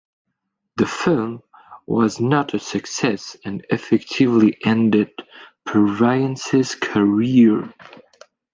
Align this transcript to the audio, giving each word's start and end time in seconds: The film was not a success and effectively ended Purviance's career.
The 0.77 0.87
film 0.87 1.43
was 1.85 2.19
not 2.19 2.55
a 2.55 2.59
success 2.59 3.37
and 3.45 3.63
effectively 3.69 4.57
ended 4.65 5.11
Purviance's 5.63 6.73
career. 6.73 7.71